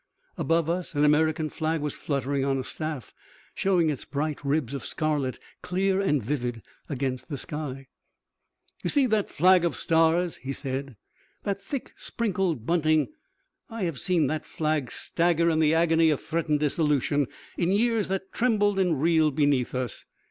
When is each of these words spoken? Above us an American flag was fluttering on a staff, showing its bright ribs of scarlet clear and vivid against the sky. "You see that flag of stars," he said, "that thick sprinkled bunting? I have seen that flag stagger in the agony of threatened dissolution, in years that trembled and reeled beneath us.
Above 0.35 0.67
us 0.67 0.95
an 0.95 1.05
American 1.05 1.47
flag 1.47 1.79
was 1.79 1.95
fluttering 1.95 2.43
on 2.43 2.57
a 2.57 2.63
staff, 2.63 3.13
showing 3.53 3.91
its 3.91 4.03
bright 4.03 4.43
ribs 4.43 4.73
of 4.73 4.83
scarlet 4.83 5.37
clear 5.61 6.01
and 6.01 6.23
vivid 6.23 6.63
against 6.89 7.29
the 7.29 7.37
sky. 7.37 7.85
"You 8.83 8.89
see 8.89 9.05
that 9.05 9.29
flag 9.29 9.63
of 9.63 9.75
stars," 9.75 10.37
he 10.37 10.53
said, 10.53 10.95
"that 11.43 11.61
thick 11.61 11.93
sprinkled 11.97 12.65
bunting? 12.65 13.09
I 13.69 13.83
have 13.83 13.99
seen 13.99 14.25
that 14.25 14.43
flag 14.47 14.89
stagger 14.91 15.51
in 15.51 15.59
the 15.59 15.75
agony 15.75 16.09
of 16.09 16.19
threatened 16.19 16.61
dissolution, 16.61 17.27
in 17.55 17.71
years 17.71 18.07
that 18.07 18.33
trembled 18.33 18.79
and 18.79 18.99
reeled 18.99 19.35
beneath 19.35 19.75
us. 19.75 20.05